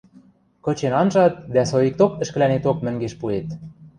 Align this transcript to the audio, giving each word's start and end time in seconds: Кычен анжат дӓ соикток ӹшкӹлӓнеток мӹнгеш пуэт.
Кычен 0.65 0.93
анжат 1.01 1.33
дӓ 1.53 1.63
соикток 1.71 2.11
ӹшкӹлӓнеток 2.23 2.77
мӹнгеш 2.85 3.13
пуэт. 3.19 3.47